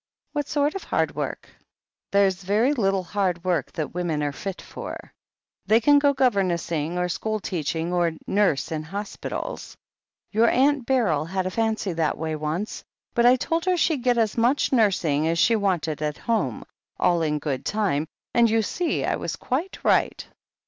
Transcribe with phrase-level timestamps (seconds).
[0.31, 1.47] "What sort of hard work?"
[2.11, 5.13] "There's very little hard work that women are fit for.
[5.67, 9.77] They can go govemessing, or school teaching, or nurse in hospitals.
[10.31, 12.83] Your Aunt Beryl had a fancy that way once,
[13.13, 16.63] but I told her she'd get as much nursing as she wanted at home,
[16.99, 20.25] all in good time, and you see I was quite right."